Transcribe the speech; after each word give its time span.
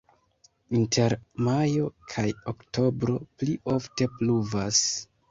Inter 0.77 1.13
majo 1.47 1.89
kaj 2.13 2.23
oktobro 2.51 3.17
pli 3.43 3.57
ofte 3.75 4.09
pluvas. 4.15 4.81